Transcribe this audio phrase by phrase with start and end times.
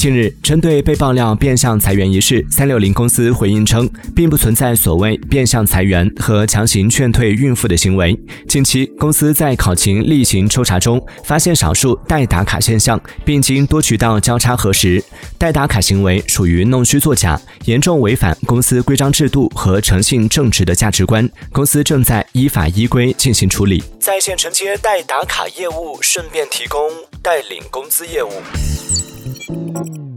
[0.00, 8.18] 近日，针对被爆料变相裁员一事，三六零公司回应称，并不存在所谓变相裁员和强行劝退孕妇的行为。
[8.48, 15.04] 近期，公司在考勤例行抽查中发现少数代打卡现象，并经多渠道交叉核实，
[15.36, 21.28] 代打卡行为属于弄虚作假，严重违反公司规章制度和诚信正直的价值观。
[21.52, 23.84] 公司正在依法依规进行处理。
[24.00, 26.80] 在线承接代打卡业务，顺便提供
[27.22, 28.30] 代领工资业务。
[29.48, 30.09] Thank you.